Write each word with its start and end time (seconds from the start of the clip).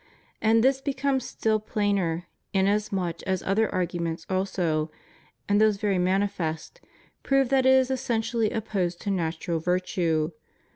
And 0.41 0.63
this 0.63 0.81
becomes 0.81 1.25
still 1.25 1.59
plainer, 1.59 2.25
inasmuch 2.55 3.21
as 3.27 3.43
other 3.43 3.71
arguments 3.71 4.25
also, 4.31 4.89
and 5.47 5.61
those 5.61 5.77
very 5.77 5.99
manifest, 5.99 6.81
prove 7.21 7.49
that 7.49 7.67
it 7.67 7.73
is 7.75 7.91
essentially 7.91 8.49
opposed 8.49 8.99
to 9.03 9.11
natural 9.11 9.59
virtue. 9.59 10.31